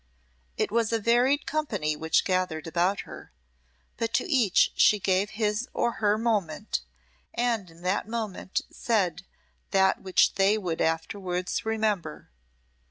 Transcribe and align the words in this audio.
It 0.57 0.71
was 0.71 0.91
a 0.91 0.97
varied 0.97 1.45
company 1.45 1.95
which 1.95 2.25
gathered 2.25 2.65
about 2.65 3.01
her; 3.01 3.31
but 3.97 4.15
to 4.15 4.25
each 4.27 4.71
she 4.73 4.97
gave 4.97 5.29
his 5.37 5.69
or 5.75 5.91
her 6.01 6.17
moment, 6.17 6.81
and 7.35 7.69
in 7.69 7.81
that 7.83 8.07
moment 8.07 8.61
said 8.71 9.21
that 9.69 10.01
which 10.01 10.33
they 10.33 10.57
would 10.57 10.81
afterwards 10.81 11.65
remember. 11.65 12.31